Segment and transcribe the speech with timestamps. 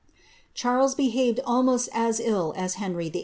[0.03, 0.03] '^
[0.55, 3.19] Charles behaved almost as ill as Henry VHl.